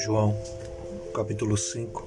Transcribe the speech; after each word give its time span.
João, 0.00 0.34
capítulo 1.14 1.58
5, 1.58 2.06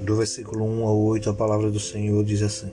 do 0.00 0.16
versículo 0.16 0.64
1 0.64 0.84
ao 0.84 0.98
8, 0.98 1.30
a 1.30 1.34
palavra 1.34 1.70
do 1.70 1.78
Senhor 1.78 2.24
diz 2.24 2.42
assim: 2.42 2.70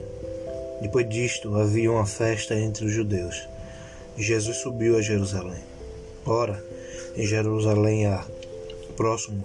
Depois 0.80 1.08
disto 1.08 1.54
havia 1.56 1.90
uma 1.90 2.04
festa 2.04 2.54
entre 2.54 2.84
os 2.84 2.92
judeus. 2.92 3.48
E 4.16 4.22
Jesus 4.22 4.56
subiu 4.56 4.96
a 4.96 5.00
Jerusalém. 5.00 5.62
Ora, 6.26 6.64
em 7.16 7.24
Jerusalém 7.24 8.06
há, 8.06 8.26
próximo 8.96 9.44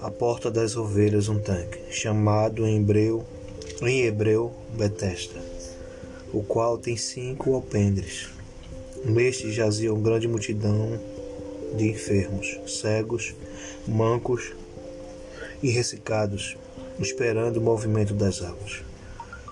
à 0.00 0.10
porta 0.10 0.50
das 0.50 0.76
ovelhas, 0.76 1.28
um 1.28 1.38
tanque, 1.38 1.78
chamado 1.92 2.66
em 2.66 2.78
hebreu, 2.78 3.24
em 3.82 4.02
hebreu 4.02 4.52
Betesda, 4.76 5.40
o 6.32 6.42
qual 6.42 6.76
tem 6.76 6.96
cinco 6.96 7.54
alpendres. 7.54 8.39
Neste 9.04 9.50
jazia 9.50 9.94
uma 9.94 10.02
grande 10.02 10.28
multidão 10.28 11.00
de 11.74 11.88
enfermos, 11.88 12.60
cegos, 12.66 13.34
mancos 13.88 14.52
e 15.62 15.70
ressecados, 15.70 16.56
esperando 16.98 17.56
o 17.56 17.62
movimento 17.62 18.12
das 18.12 18.42
águas. 18.42 18.82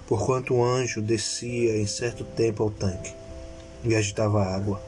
Porquanto 0.07 0.55
o 0.55 0.65
anjo 0.65 1.01
descia 1.01 1.79
em 1.79 1.87
certo 1.87 2.25
tempo 2.25 2.63
ao 2.63 2.71
tanque 2.71 3.15
e 3.85 3.95
agitava 3.95 4.43
a 4.43 4.55
água, 4.55 4.83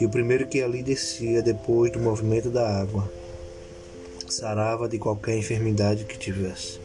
e 0.00 0.04
o 0.04 0.10
primeiro 0.10 0.48
que 0.48 0.60
ali 0.60 0.82
descia 0.82 1.40
depois 1.40 1.92
do 1.92 2.00
movimento 2.00 2.50
da 2.50 2.80
água 2.80 3.10
sarava 4.28 4.88
de 4.88 4.98
qualquer 4.98 5.36
enfermidade 5.36 6.04
que 6.04 6.18
tivesse. 6.18 6.80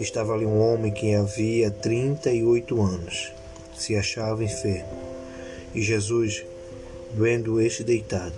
Estava 0.00 0.34
ali 0.34 0.44
um 0.44 0.60
homem 0.60 0.92
que 0.92 1.14
havia 1.14 1.70
trinta 1.70 2.32
e 2.32 2.42
oito 2.42 2.82
anos, 2.82 3.32
se 3.76 3.94
achava 3.94 4.42
enfermo. 4.42 5.13
E 5.74 5.82
Jesus, 5.82 6.44
vendo 7.14 7.60
este 7.60 7.82
deitado, 7.82 8.34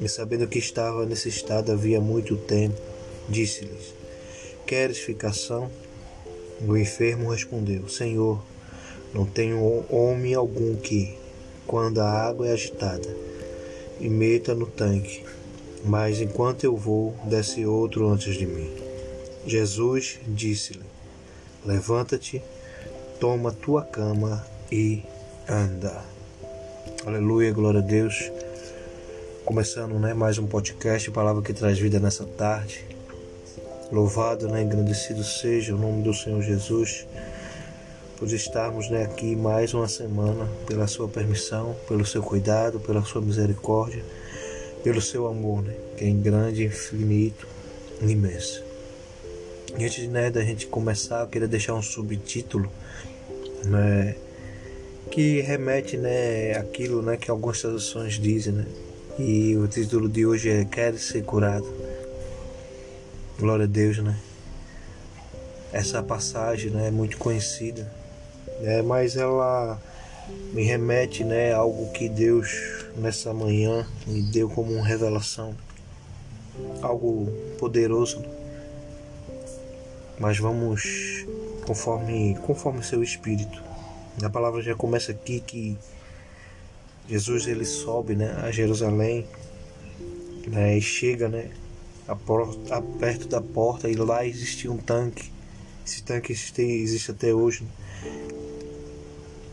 e 0.00 0.08
sabendo 0.08 0.46
que 0.46 0.58
estava 0.58 1.06
nesse 1.06 1.28
estado 1.28 1.72
havia 1.72 2.00
muito 2.00 2.36
tempo, 2.36 2.80
disse-lhes: 3.28 3.94
Queres 4.66 4.98
ficar 4.98 5.32
são? 5.32 5.70
O 6.66 6.76
enfermo 6.76 7.30
respondeu: 7.30 7.88
Senhor, 7.88 8.42
não 9.14 9.24
tenho 9.24 9.84
homem 9.88 10.34
algum 10.34 10.76
que, 10.76 11.16
quando 11.66 12.00
a 12.00 12.10
água 12.10 12.48
é 12.48 12.52
agitada, 12.52 13.08
me 13.98 14.10
meta 14.10 14.54
no 14.54 14.66
tanque, 14.66 15.24
mas 15.84 16.20
enquanto 16.20 16.64
eu 16.64 16.76
vou, 16.76 17.14
desce 17.24 17.64
outro 17.64 18.08
antes 18.08 18.34
de 18.34 18.46
mim. 18.46 18.70
Jesus 19.46 20.18
disse-lhe: 20.26 20.84
Levanta-te, 21.64 22.42
toma 23.18 23.52
tua 23.52 23.82
cama 23.82 24.46
e 24.70 25.02
anda. 25.48 26.15
Aleluia, 27.06 27.52
glória 27.52 27.78
a 27.78 27.82
Deus. 27.84 28.32
Começando 29.44 29.96
né, 29.96 30.12
mais 30.12 30.38
um 30.38 30.46
podcast, 30.48 31.08
palavra 31.12 31.40
que 31.40 31.52
traz 31.52 31.78
vida 31.78 32.00
nessa 32.00 32.24
tarde. 32.24 32.84
Louvado, 33.92 34.48
né, 34.48 34.60
engrandecido 34.60 35.22
seja 35.22 35.76
o 35.76 35.78
nome 35.78 36.02
do 36.02 36.12
Senhor 36.12 36.42
Jesus, 36.42 37.06
por 38.16 38.26
estarmos 38.26 38.90
né, 38.90 39.04
aqui 39.04 39.36
mais 39.36 39.72
uma 39.72 39.86
semana, 39.86 40.48
pela 40.66 40.88
sua 40.88 41.06
permissão, 41.06 41.76
pelo 41.86 42.04
seu 42.04 42.24
cuidado, 42.24 42.80
pela 42.80 43.04
sua 43.04 43.22
misericórdia, 43.22 44.02
pelo 44.82 45.00
seu 45.00 45.28
amor, 45.28 45.62
né, 45.62 45.76
que 45.96 46.04
é 46.06 46.10
grande, 46.10 46.64
infinito, 46.64 47.46
imenso. 48.02 48.64
Antes 49.80 50.08
né, 50.08 50.28
da 50.28 50.42
gente 50.42 50.66
começar, 50.66 51.20
eu 51.20 51.28
queria 51.28 51.46
deixar 51.46 51.74
um 51.74 51.82
subtítulo, 51.82 52.68
né, 53.64 54.16
que 55.10 55.40
remete 55.40 55.96
né, 55.96 56.56
aquilo 56.56 57.02
né, 57.02 57.16
que 57.16 57.30
algumas 57.30 57.60
traduções 57.60 58.14
dizem, 58.14 58.52
né, 58.52 58.66
e 59.18 59.56
o 59.56 59.66
título 59.66 60.08
de 60.08 60.26
hoje 60.26 60.50
é 60.50 60.64
Quer 60.64 60.98
ser 60.98 61.22
curado. 61.22 61.66
Glória 63.38 63.64
a 63.64 63.68
Deus, 63.68 63.98
né? 63.98 64.16
Essa 65.72 66.02
passagem 66.02 66.70
né, 66.70 66.88
é 66.88 66.90
muito 66.90 67.16
conhecida, 67.18 67.90
né, 68.60 68.82
mas 68.82 69.16
ela 69.16 69.80
me 70.52 70.62
remete 70.64 71.22
né, 71.22 71.52
algo 71.52 71.90
que 71.92 72.08
Deus 72.08 72.84
nessa 72.96 73.32
manhã 73.32 73.86
me 74.06 74.22
deu 74.22 74.48
como 74.48 74.72
uma 74.72 74.86
revelação, 74.86 75.54
algo 76.82 77.30
poderoso. 77.58 78.24
Mas 80.18 80.38
vamos 80.38 81.26
conforme 81.66 82.36
conforme 82.46 82.82
seu 82.82 83.02
espírito. 83.02 83.65
A 84.22 84.30
palavra 84.30 84.62
já 84.62 84.74
começa 84.74 85.12
aqui 85.12 85.40
que 85.40 85.76
Jesus 87.08 87.46
ele 87.46 87.64
sobe 87.64 88.16
né, 88.16 88.32
a 88.42 88.50
Jerusalém 88.50 89.26
né, 90.46 90.76
e 90.78 90.80
chega 90.80 91.28
né, 91.28 91.50
a 92.08 92.16
porta, 92.16 92.76
a 92.76 92.80
perto 92.80 93.28
da 93.28 93.40
porta 93.40 93.88
e 93.88 93.94
lá 93.94 94.24
existia 94.24 94.72
um 94.72 94.78
tanque. 94.78 95.30
Esse 95.86 96.02
tanque 96.02 96.32
existe, 96.32 96.62
existe 96.62 97.10
até 97.10 97.34
hoje, 97.34 97.62
né, 97.62 97.70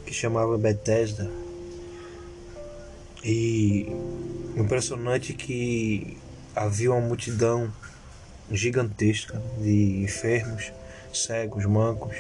que 0.06 0.13
chamava 0.13 0.57
Bethesda. 0.57 1.30
E 3.24 3.88
impressionante 4.56 5.34
que 5.34 6.18
havia 6.56 6.91
uma 6.91 7.01
multidão 7.01 7.72
gigantesca 8.51 9.41
de 9.59 10.03
enfermos, 10.03 10.72
cegos, 11.13 11.66
mancos, 11.66 12.16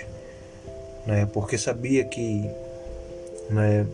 né, 1.05 1.27
porque 1.31 1.57
sabia 1.57 2.03
que 2.05 2.49
né, 3.49 3.85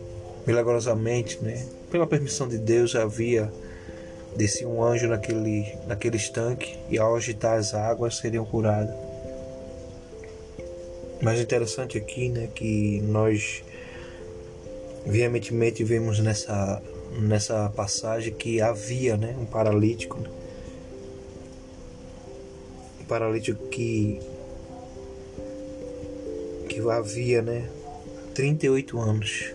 milagrosamente, 0.46 1.42
né? 1.42 1.66
Pela 1.90 2.06
permissão 2.06 2.48
de 2.48 2.58
Deus 2.58 2.94
havia 2.94 3.50
descia 4.36 4.68
um 4.68 4.82
anjo 4.82 5.08
naquele 5.08 5.76
naquele 5.88 6.16
estanque 6.16 6.78
e 6.88 6.98
ao 6.98 7.16
agitar 7.16 7.58
as 7.58 7.74
águas 7.74 8.16
seriam 8.16 8.44
curadas. 8.44 8.94
Mas 11.20 11.40
interessante 11.40 11.98
aqui, 11.98 12.28
né, 12.28 12.48
que 12.54 13.00
nós 13.02 13.62
veementemente 15.04 15.82
vemos 15.84 16.18
nessa 16.20 16.80
nessa 17.20 17.68
passagem 17.70 18.32
que 18.32 18.60
havia, 18.60 19.16
né, 19.16 19.36
um 19.38 19.44
paralítico, 19.44 20.18
né? 20.18 20.30
um 23.00 23.04
paralítico 23.04 23.66
que 23.66 24.20
que 26.70 26.80
havia, 26.88 27.42
né, 27.42 27.68
38 28.32 28.96
anos 28.98 29.52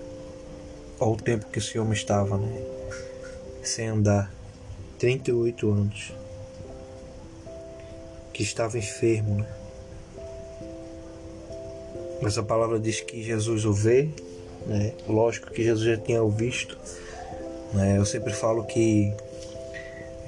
ao 1.00 1.16
tempo 1.16 1.48
que 1.48 1.60
esse 1.60 1.80
homem 1.80 1.94
estava, 1.94 2.38
né? 2.38 2.62
Sem 3.64 3.88
andar. 3.88 4.32
38 5.00 5.72
anos. 5.72 6.14
Que 8.34 8.44
estava 8.44 8.78
enfermo, 8.78 9.40
né? 9.40 9.48
Mas 12.22 12.38
a 12.38 12.44
palavra 12.44 12.80
diz 12.80 13.00
que 13.00 13.24
Jesus 13.24 13.64
o 13.66 13.74
vê, 13.74 14.10
né? 14.68 14.94
Lógico 15.08 15.52
que 15.52 15.64
Jesus 15.64 15.86
já 15.86 15.98
tinha 15.98 16.22
o 16.22 16.30
visto. 16.30 16.78
Né? 17.74 17.98
Eu 17.98 18.06
sempre 18.06 18.34
falo 18.34 18.66
que 18.66 19.14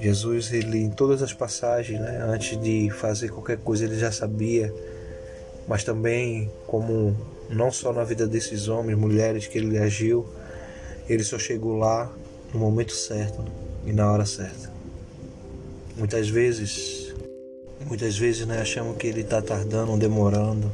Jesus, 0.00 0.52
ele 0.52 0.78
em 0.78 0.90
todas 0.90 1.22
as 1.22 1.34
passagens, 1.34 2.00
né? 2.00 2.18
Antes 2.22 2.58
de 2.60 2.90
fazer 2.90 3.28
qualquer 3.28 3.58
coisa, 3.58 3.84
ele 3.84 3.98
já 3.98 4.10
sabia. 4.10 4.72
Mas 5.68 5.84
também 5.84 6.50
como 6.66 7.14
não 7.50 7.70
só 7.70 7.92
na 7.92 8.02
vida 8.02 8.26
desses 8.26 8.68
homens, 8.68 8.98
mulheres 8.98 9.46
que 9.46 9.58
ele 9.58 9.78
agiu, 9.78 10.26
ele 11.08 11.22
só 11.22 11.38
chegou 11.38 11.76
lá 11.76 12.10
no 12.52 12.58
momento 12.58 12.92
certo 12.92 13.44
e 13.86 13.92
na 13.92 14.10
hora 14.10 14.26
certa. 14.26 14.72
Muitas 15.96 16.28
vezes, 16.28 17.14
muitas 17.86 18.16
vezes 18.16 18.46
né, 18.46 18.60
achamos 18.60 18.96
que 18.96 19.06
ele 19.06 19.20
está 19.20 19.42
tardando, 19.42 19.96
demorando, 19.98 20.70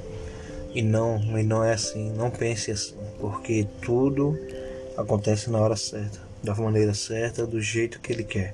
e 0.74 0.82
não, 0.82 1.18
e 1.38 1.42
não 1.42 1.62
é 1.64 1.72
assim. 1.72 2.10
Não 2.12 2.30
pense 2.30 2.70
assim, 2.70 2.94
porque 3.20 3.66
tudo 3.80 4.36
acontece 4.96 5.48
na 5.50 5.60
hora 5.60 5.76
certa, 5.76 6.18
da 6.42 6.54
maneira 6.54 6.94
certa, 6.94 7.46
do 7.46 7.60
jeito 7.60 8.00
que 8.00 8.12
ele 8.12 8.24
quer. 8.24 8.52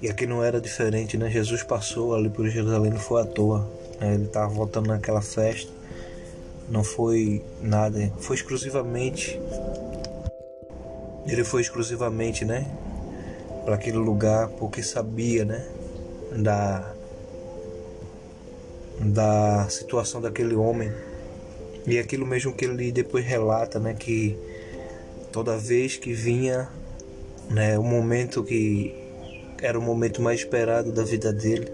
E 0.00 0.08
aqui 0.08 0.26
não 0.26 0.44
era 0.44 0.60
diferente, 0.60 1.16
né? 1.16 1.30
Jesus 1.30 1.62
passou 1.62 2.14
ali 2.14 2.28
por 2.28 2.48
Jerusalém, 2.48 2.92
não 2.92 3.00
foi 3.00 3.22
à 3.22 3.24
toa. 3.24 3.68
Né? 4.00 4.14
Ele 4.14 4.24
estava 4.24 4.48
voltando 4.52 4.88
naquela 4.88 5.22
festa. 5.22 5.70
Não 6.68 6.82
foi 6.82 7.44
nada, 7.62 8.12
foi 8.18 8.36
exclusivamente. 8.36 9.40
Ele 11.26 11.44
foi 11.44 11.60
exclusivamente, 11.62 12.44
né, 12.44 12.66
para 13.64 13.74
aquele 13.74 13.96
lugar 13.96 14.48
porque 14.50 14.82
sabia, 14.82 15.44
né, 15.44 15.66
da 16.36 16.92
da 18.98 19.68
situação 19.68 20.20
daquele 20.20 20.54
homem. 20.54 20.90
E 21.86 21.98
aquilo 21.98 22.26
mesmo 22.26 22.52
que 22.52 22.64
ele 22.64 22.90
depois 22.90 23.24
relata, 23.24 23.78
né, 23.78 23.94
que 23.94 24.36
toda 25.30 25.56
vez 25.56 25.96
que 25.96 26.12
vinha, 26.12 26.68
né, 27.50 27.78
o 27.78 27.82
momento 27.82 28.42
que 28.42 28.94
era 29.60 29.78
o 29.78 29.82
momento 29.82 30.22
mais 30.22 30.40
esperado 30.40 30.92
da 30.92 31.02
vida 31.02 31.32
dele, 31.32 31.70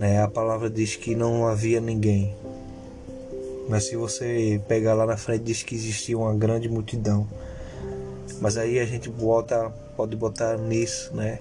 né, 0.00 0.22
a 0.22 0.26
palavra 0.26 0.70
diz 0.70 0.96
que 0.96 1.14
não 1.14 1.46
havia 1.46 1.78
ninguém 1.78 2.34
Mas 3.68 3.84
se 3.84 3.96
você 3.96 4.58
pegar 4.66 4.94
lá 4.94 5.04
na 5.04 5.18
frente 5.18 5.44
diz 5.44 5.62
que 5.62 5.74
existia 5.74 6.16
uma 6.16 6.34
grande 6.34 6.70
multidão. 6.70 7.28
Mas 8.40 8.56
aí 8.56 8.80
a 8.80 8.86
gente 8.86 9.10
bota, 9.10 9.70
pode 9.98 10.16
botar 10.16 10.56
nisso, 10.56 11.14
né? 11.14 11.38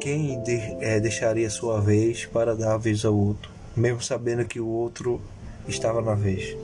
Quem 0.00 0.42
de, 0.42 0.54
é, 0.80 0.98
deixaria 0.98 1.50
sua 1.50 1.82
vez 1.82 2.24
para 2.24 2.56
dar 2.56 2.74
a 2.74 2.78
vez 2.78 3.04
ao 3.04 3.14
outro, 3.14 3.50
mesmo 3.76 4.00
sabendo 4.00 4.46
que 4.46 4.58
o 4.58 4.66
outro 4.66 5.20
estava 5.68 6.00
na 6.00 6.14
vez? 6.14 6.56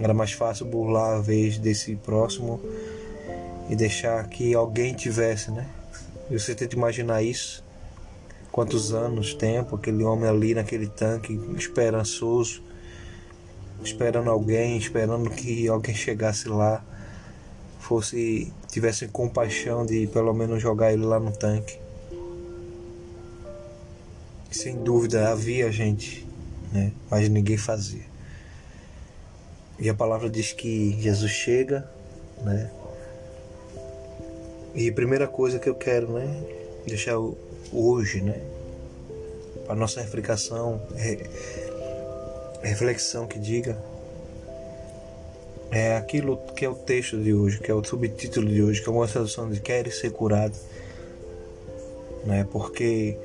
Era 0.00 0.12
mais 0.12 0.32
fácil 0.32 0.66
burlar 0.66 1.18
a 1.18 1.20
vez 1.20 1.58
desse 1.58 1.94
próximo 1.94 2.60
e 3.70 3.76
deixar 3.76 4.28
que 4.28 4.52
alguém 4.52 4.94
tivesse, 4.94 5.52
né? 5.52 5.66
E 6.28 6.38
você 6.38 6.56
tenta 6.56 6.74
imaginar 6.74 7.22
isso. 7.22 7.67
Quantos 8.50 8.92
anos, 8.92 9.34
tempo, 9.34 9.76
aquele 9.76 10.02
homem 10.02 10.28
ali 10.28 10.54
naquele 10.54 10.86
tanque, 10.86 11.34
esperançoso, 11.56 12.62
esperando 13.82 14.30
alguém, 14.30 14.76
esperando 14.76 15.30
que 15.30 15.68
alguém 15.68 15.94
chegasse 15.94 16.48
lá, 16.48 16.84
fosse 17.78 18.52
tivesse 18.68 19.08
compaixão 19.08 19.86
de 19.86 20.06
pelo 20.08 20.32
menos 20.34 20.60
jogar 20.60 20.92
ele 20.92 21.04
lá 21.04 21.18
no 21.18 21.32
tanque. 21.32 21.78
Sem 24.50 24.82
dúvida 24.82 25.30
havia 25.30 25.70
gente, 25.70 26.26
né? 26.72 26.92
mas 27.10 27.28
ninguém 27.28 27.56
fazia. 27.56 28.04
E 29.78 29.88
a 29.88 29.94
palavra 29.94 30.28
diz 30.28 30.52
que 30.52 31.00
Jesus 31.00 31.30
chega, 31.30 31.88
né? 32.42 32.70
E 34.74 34.88
a 34.88 34.92
primeira 34.92 35.26
coisa 35.26 35.58
que 35.58 35.68
eu 35.68 35.74
quero, 35.74 36.12
né, 36.12 36.42
deixar 36.88 37.16
hoje, 37.72 38.20
né, 38.20 38.40
para 39.66 39.76
nossa 39.76 40.00
reflexão, 40.00 40.80
reflexão 42.62 43.26
que 43.26 43.38
diga 43.38 43.78
é 45.70 45.96
aquilo 45.96 46.38
que 46.56 46.64
é 46.64 46.68
o 46.68 46.74
texto 46.74 47.18
de 47.18 47.34
hoje, 47.34 47.58
que 47.58 47.70
é 47.70 47.74
o 47.74 47.84
subtítulo 47.84 48.48
de 48.48 48.62
hoje, 48.62 48.82
que 48.82 48.88
é 48.88 48.92
uma 48.92 49.06
tradução 49.06 49.50
de 49.50 49.60
quer 49.60 49.90
ser 49.92 50.10
curado, 50.10 50.56
né? 52.24 52.46
Porque 52.50 53.18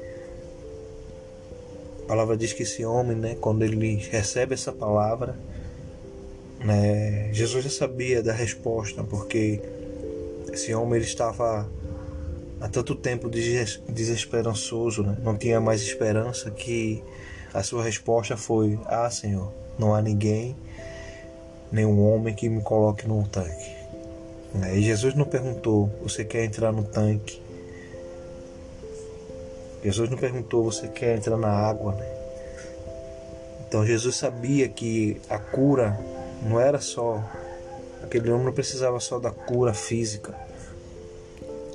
a 2.04 2.08
palavra 2.08 2.36
diz 2.36 2.52
que 2.52 2.64
esse 2.64 2.84
homem, 2.84 3.16
né, 3.16 3.38
quando 3.40 3.64
ele 3.64 3.96
recebe 4.12 4.54
essa 4.54 4.74
palavra, 4.74 5.38
né, 6.60 7.30
Jesus 7.32 7.64
já 7.64 7.70
sabia 7.70 8.22
da 8.22 8.34
resposta, 8.34 9.04
porque 9.04 9.62
esse 10.52 10.74
homem 10.74 10.96
ele 10.96 11.06
estava 11.06 11.68
há 12.64 12.70
tanto 12.70 12.96
tempo 12.96 13.30
desesperançoso, 13.30 15.04
né? 15.04 15.18
não 15.22 15.36
tinha 15.36 15.60
mais 15.60 15.82
esperança, 15.82 16.50
que 16.50 17.04
a 17.54 17.62
sua 17.62 17.84
resposta 17.84 18.38
foi: 18.38 18.80
Ah, 18.86 19.10
Senhor, 19.10 19.52
não 19.78 19.94
há 19.94 20.02
ninguém, 20.02 20.56
nenhum 21.70 22.02
homem 22.02 22.34
que 22.34 22.48
me 22.48 22.62
coloque 22.62 23.06
num 23.06 23.24
tanque. 23.24 23.76
Né? 24.54 24.78
E 24.78 24.82
Jesus 24.82 25.14
não 25.14 25.26
perguntou: 25.26 25.92
Você 26.04 26.24
quer 26.24 26.46
entrar 26.46 26.72
no 26.72 26.84
tanque? 26.84 27.42
Jesus 29.84 30.10
não 30.10 30.18
perguntou: 30.18 30.64
Você 30.64 30.88
quer 30.88 31.18
entrar 31.18 31.36
na 31.36 31.50
água? 31.50 31.94
Né? 31.96 32.08
Então 33.68 33.86
Jesus 33.86 34.16
sabia 34.16 34.70
que 34.70 35.20
a 35.30 35.38
cura 35.38 36.00
não 36.42 36.62
era 36.62 36.80
só. 36.80 37.22
Aquele 38.02 38.32
homem 38.32 38.46
não 38.46 38.54
precisava 38.54 39.02
só 39.02 39.20
da 39.20 39.32
cura 39.32 39.74
física 39.74 40.34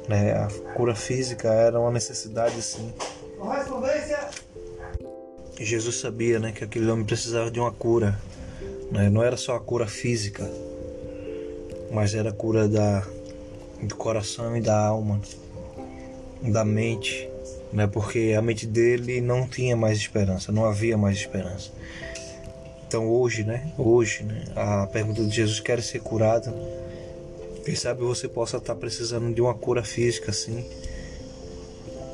né? 0.09 0.33
A 0.33 0.49
cura 0.75 0.95
física 0.95 1.49
era 1.49 1.79
uma 1.79 1.91
necessidade 1.91 2.61
sim. 2.63 2.93
E 5.61 5.65
Jesus 5.65 5.97
sabia 5.97 6.39
né, 6.39 6.53
que 6.53 6.65
aquele 6.65 6.91
homem 6.91 7.05
precisava 7.05 7.51
de 7.51 7.61
uma 7.61 7.71
cura. 7.71 8.19
Né? 8.91 9.11
Não 9.11 9.23
era 9.23 9.37
só 9.37 9.57
a 9.57 9.61
cura 9.61 9.87
física, 9.87 10.49
mas 11.93 12.15
era 12.15 12.31
a 12.31 12.33
cura 12.33 12.67
da, 12.67 13.07
do 13.83 13.95
coração 13.97 14.57
e 14.57 14.61
da 14.61 14.79
alma, 14.79 15.21
da 16.43 16.65
mente. 16.65 17.29
Né? 17.73 17.87
Porque 17.87 18.35
a 18.37 18.41
mente 18.41 18.67
dele 18.67 19.21
não 19.21 19.47
tinha 19.47 19.77
mais 19.77 19.99
esperança, 19.99 20.51
não 20.51 20.65
havia 20.65 20.97
mais 20.97 21.19
esperança. 21.19 21.71
Então 22.87 23.07
hoje, 23.07 23.45
né? 23.45 23.71
Hoje, 23.77 24.23
né? 24.23 24.45
A 24.57 24.87
pergunta 24.87 25.23
de 25.23 25.31
Jesus 25.31 25.61
quer 25.61 25.83
ser 25.83 26.01
curado 26.01 26.51
quem 27.69 27.77
sabe 27.77 28.01
você 28.01 28.27
possa 28.27 28.57
estar 28.57 28.75
precisando 28.77 29.31
de 29.35 29.43
uma 29.43 29.53
cura 29.53 29.85
física, 29.85 30.33
sim. 30.33 30.65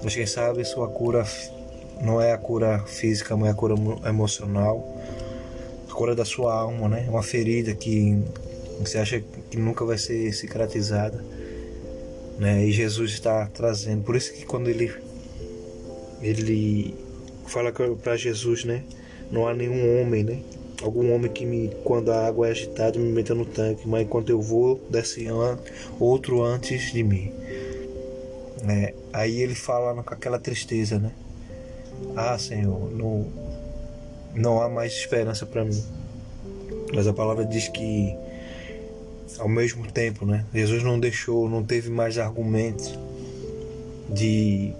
Mas 0.02 0.12
quem 0.12 0.26
sabe 0.26 0.64
sua 0.64 0.88
cura 0.88 1.24
não 2.02 2.20
é 2.20 2.32
a 2.32 2.36
cura 2.36 2.80
física, 2.80 3.36
mas 3.36 3.50
é 3.50 3.52
a 3.52 3.54
cura 3.54 3.76
emocional. 4.04 5.00
A 5.88 5.94
cura 5.94 6.12
da 6.12 6.24
sua 6.24 6.52
alma, 6.52 6.88
né? 6.88 7.06
Uma 7.08 7.22
ferida 7.22 7.72
que 7.72 8.20
você 8.80 8.98
acha 8.98 9.22
que 9.48 9.56
nunca 9.56 9.84
vai 9.84 9.96
ser 9.96 10.32
cicatrizada. 10.32 11.24
Né? 12.36 12.66
E 12.66 12.72
Jesus 12.72 13.12
está 13.12 13.46
trazendo. 13.46 14.02
Por 14.02 14.16
isso 14.16 14.32
que 14.32 14.44
quando 14.44 14.68
ele 14.68 14.92
ele 16.20 16.96
fala 17.46 17.70
para 18.02 18.16
Jesus, 18.16 18.64
né? 18.64 18.82
Não 19.30 19.46
há 19.46 19.54
nenhum 19.54 20.00
homem, 20.00 20.24
né? 20.24 20.42
Algum 20.84 21.14
homem 21.14 21.32
que 21.32 21.46
me, 21.46 21.70
quando 21.82 22.12
a 22.12 22.26
água 22.26 22.48
é 22.48 22.50
agitada, 22.50 22.98
me 22.98 23.10
meta 23.10 23.34
no 23.34 23.46
tanque, 23.46 23.88
mas 23.88 24.02
enquanto 24.02 24.28
eu 24.28 24.40
vou, 24.40 24.81
desce 24.90 25.26
outro 25.98 26.42
antes 26.42 26.92
de 26.92 27.02
mim. 27.02 27.32
É, 28.69 28.94
aí 29.12 29.40
ele 29.40 29.54
fala 29.54 30.02
com 30.02 30.14
aquela 30.14 30.38
tristeza, 30.38 30.98
né? 30.98 31.10
Ah, 32.14 32.38
Senhor, 32.38 32.90
não, 32.92 33.26
não 34.34 34.62
há 34.62 34.69
mais 34.69 34.92
esperança 34.92 35.46
para 35.46 35.64
mim. 35.64 35.82
Mas 36.94 37.06
a 37.06 37.12
palavra 37.12 37.44
diz 37.46 37.69
que, 37.69 38.14
ao 39.38 39.48
mesmo 39.48 39.90
tempo, 39.90 40.26
né? 40.26 40.44
Jesus 40.52 40.82
não 40.82 41.00
deixou, 41.00 41.48
não 41.48 41.62
teve 41.62 41.90
mais 41.90 42.19
argumentos 42.19 42.98
de 44.10 44.75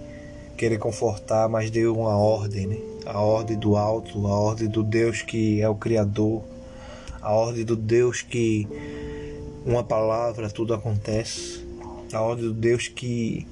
querer 0.57 0.77
confortar, 0.77 1.49
mas 1.49 1.69
deu 1.69 1.95
uma 1.95 2.17
ordem, 2.17 2.67
né? 2.67 2.77
a 3.05 3.19
ordem 3.19 3.57
do 3.57 3.75
alto, 3.75 4.25
a 4.25 4.39
ordem 4.39 4.67
do 4.67 4.83
Deus 4.83 5.21
que 5.21 5.61
é 5.61 5.69
o 5.69 5.75
Criador, 5.75 6.43
a 7.21 7.31
ordem 7.31 7.63
do 7.63 7.75
Deus 7.75 8.21
que 8.21 8.67
uma 9.65 9.83
palavra 9.83 10.49
tudo 10.49 10.73
acontece, 10.73 11.63
a 12.11 12.21
ordem 12.21 12.45
do 12.45 12.53
Deus 12.53 12.87
que 12.87 13.47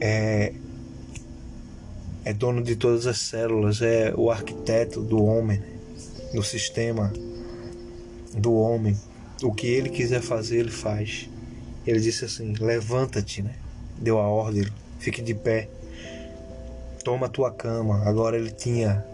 é, 0.00 0.52
é 2.24 2.32
dono 2.32 2.62
de 2.62 2.76
todas 2.76 3.06
as 3.06 3.18
células, 3.18 3.80
é 3.80 4.12
o 4.16 4.30
arquiteto 4.30 5.00
do 5.00 5.22
homem, 5.22 5.62
do 6.34 6.42
sistema 6.42 7.12
do 8.34 8.54
homem. 8.54 8.96
O 9.42 9.52
que 9.52 9.66
ele 9.66 9.88
quiser 9.88 10.20
fazer, 10.20 10.58
ele 10.58 10.70
faz. 10.70 11.28
Ele 11.86 12.00
disse 12.00 12.24
assim: 12.24 12.54
levanta-te, 12.58 13.42
né? 13.42 13.54
Deu 13.98 14.18
a 14.18 14.28
ordem, 14.28 14.66
fique 14.98 15.22
de 15.22 15.34
pé 15.34 15.68
toma 17.04 17.28
tua 17.28 17.52
cama. 17.52 18.02
Agora 18.06 18.36
ele 18.36 18.50
tinha 18.50 19.04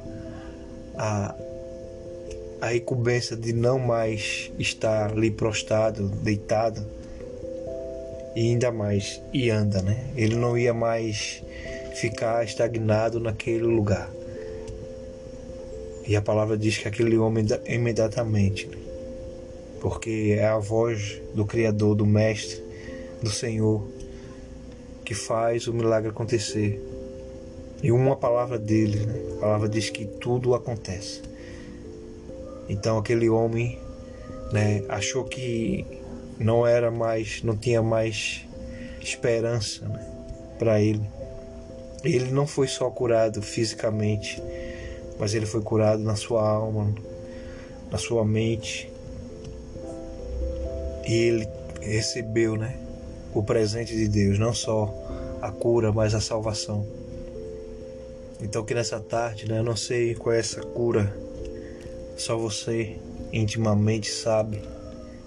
a, 0.97 1.35
a 2.61 2.75
incumbência 2.75 3.37
de 3.37 3.53
não 3.53 3.79
mais 3.79 4.51
estar 4.59 5.11
ali 5.11 5.31
prostrado, 5.31 6.09
deitado. 6.09 6.87
E 8.37 8.53
ainda 8.53 8.71
mais, 8.71 9.21
e 9.33 9.51
anda, 9.51 9.83
né? 9.83 10.07
Ele 10.17 10.37
não 10.37 10.57
ia 10.57 10.73
mais 10.73 11.43
ficar 11.97 12.45
estagnado 12.45 13.19
naquele 13.19 13.65
lugar. 13.65 14.09
E 16.07 16.15
a 16.15 16.23
palavra 16.23 16.57
diz 16.57 16.79
que 16.79 16.87
aquele 16.87 17.19
homem 17.19 17.45
imediatamente, 17.67 18.69
né? 18.69 18.77
porque 19.81 20.37
é 20.39 20.47
a 20.47 20.59
voz 20.59 21.21
do 21.35 21.45
Criador, 21.45 21.97
do 21.97 22.07
Mestre, 22.07 22.63
do 23.21 23.31
Senhor, 23.31 23.83
que 25.11 25.15
faz 25.17 25.67
o 25.67 25.75
milagre 25.75 26.11
acontecer. 26.11 26.81
E 27.83 27.91
uma 27.91 28.15
palavra 28.15 28.57
dele, 28.57 29.07
né? 29.07 29.21
a 29.39 29.41
palavra 29.41 29.69
diz 29.69 29.91
que 29.91 30.05
tudo 30.05 30.55
acontece. 30.55 31.21
Então 32.69 32.97
aquele 32.97 33.29
homem 33.29 33.77
né, 34.53 34.85
achou 34.89 35.25
que 35.25 35.85
não 36.39 36.65
era 36.65 36.93
mais, 36.93 37.43
não 37.43 37.57
tinha 37.57 37.83
mais 37.83 38.47
esperança 39.01 39.85
né, 39.89 40.07
para 40.61 40.81
ele. 40.81 41.03
Ele 42.05 42.31
não 42.31 42.47
foi 42.47 42.69
só 42.69 42.89
curado 42.89 43.43
fisicamente, 43.43 44.41
mas 45.19 45.35
ele 45.35 45.45
foi 45.45 45.61
curado 45.61 46.05
na 46.05 46.15
sua 46.15 46.49
alma, 46.49 46.95
na 47.91 47.99
sua 47.99 48.25
mente. 48.25 48.89
E 51.05 51.13
ele 51.13 51.49
recebeu, 51.81 52.55
né, 52.55 52.79
o 53.35 53.43
presente 53.43 53.95
de 53.97 54.09
Deus, 54.09 54.39
não 54.39 54.53
só 54.53 54.93
a 55.41 55.51
cura, 55.51 55.93
mas 55.93 56.15
a 56.15 56.21
salvação. 56.21 56.87
Então 58.43 58.65
que 58.65 58.75
nessa 58.75 58.99
tarde, 58.99 59.49
né, 59.49 59.59
eu 59.59 59.65
não 59.65 59.77
sei 59.77 60.15
qual 60.15 60.35
é 60.35 60.39
essa 60.39 60.61
cura, 60.63 61.15
só 62.17 62.37
você 62.37 62.97
intimamente 63.33 64.11
sabe. 64.11 64.61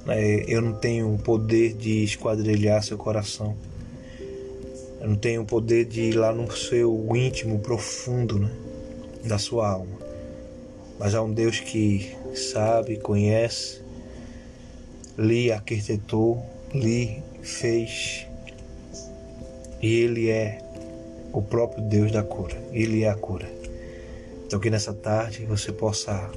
Né? 0.05 0.43
Eu 0.48 0.62
não 0.62 0.74
tenho 0.74 1.13
o 1.13 1.17
poder 1.17 1.74
de 1.74 2.03
esquadrilhar 2.03 2.83
seu 2.83 2.98
coração. 2.98 3.55
Eu 5.00 5.10
não 5.10 5.15
tenho 5.15 5.41
o 5.41 5.45
poder 5.45 5.86
de 5.86 6.01
ir 6.01 6.13
lá 6.13 6.31
no 6.31 6.51
seu 6.51 7.07
íntimo 7.15 7.60
profundo 7.60 8.39
né, 8.39 8.50
da 9.25 9.38
sua 9.38 9.69
alma. 9.69 9.98
mas 11.00 11.13
há 11.13 11.22
um 11.22 11.31
Deus 11.31 11.60
que 11.60 12.15
sabe, 12.36 12.98
conhece, 12.98 13.81
lhe 15.17 15.51
arquitetou, 15.51 16.43
lhe 16.73 17.21
fez, 17.41 18.25
e 19.81 19.95
Ele 19.95 20.29
é 20.29 20.59
o 21.31 21.41
próprio 21.41 21.83
Deus 21.83 22.11
da 22.11 22.23
cura, 22.23 22.55
Ele 22.71 23.03
é 23.03 23.09
a 23.09 23.15
cura. 23.15 23.47
Então 24.45 24.59
que 24.59 24.69
nessa 24.69 24.93
tarde 24.93 25.45
você 25.45 25.71
possa 25.71 26.29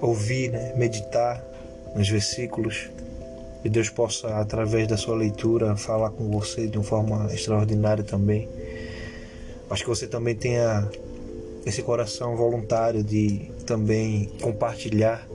ouvir, 0.00 0.50
né, 0.50 0.72
meditar 0.76 1.44
nos 1.94 2.08
versículos 2.08 2.88
e 3.64 3.68
Deus 3.68 3.90
possa, 3.90 4.28
através 4.38 4.88
da 4.88 4.96
sua 4.96 5.14
leitura, 5.14 5.76
falar 5.76 6.10
com 6.10 6.30
você 6.30 6.66
de 6.66 6.78
uma 6.78 6.84
forma 6.84 7.32
extraordinária 7.32 8.02
também. 8.02 8.48
Mas 9.68 9.82
que 9.82 9.88
você 9.88 10.06
também 10.06 10.34
tenha 10.34 10.88
esse 11.66 11.82
coração 11.82 12.36
voluntário 12.36 13.04
de 13.04 13.50
também 13.66 14.30
compartilhar, 14.40 15.28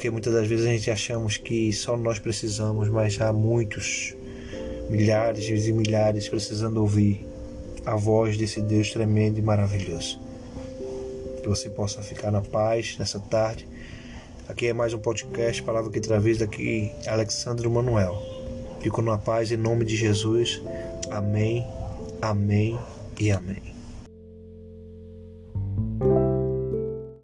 porque 0.00 0.08
muitas 0.08 0.32
das 0.32 0.46
vezes 0.46 0.64
a 0.64 0.70
gente 0.70 0.90
achamos 0.90 1.36
que 1.36 1.70
só 1.74 1.94
nós 1.94 2.18
precisamos, 2.18 2.88
mas 2.88 3.20
há 3.20 3.34
muitos, 3.34 4.16
milhares 4.88 5.46
e 5.66 5.72
milhares 5.74 6.26
precisando 6.26 6.78
ouvir 6.78 7.28
a 7.84 7.94
voz 7.96 8.38
desse 8.38 8.62
Deus 8.62 8.90
tremendo 8.92 9.38
e 9.38 9.42
maravilhoso. 9.42 10.18
Que 11.42 11.46
você 11.46 11.68
possa 11.68 12.00
ficar 12.00 12.30
na 12.30 12.40
paz 12.40 12.96
nessa 12.98 13.20
tarde 13.20 13.68
Aqui 14.48 14.68
é 14.68 14.72
mais 14.72 14.94
um 14.94 14.98
podcast, 14.98 15.62
Palavra 15.62 15.92
que 15.92 16.00
Travês, 16.00 16.38
daqui 16.38 16.90
Alexandre 17.06 17.68
Manuel. 17.68 18.16
Fico 18.80 19.02
na 19.02 19.18
paz 19.18 19.52
em 19.52 19.58
nome 19.58 19.84
de 19.84 19.96
Jesus. 19.96 20.62
Amém, 21.10 21.64
amém 22.22 22.76
e 23.20 23.30
amém. 23.30 23.69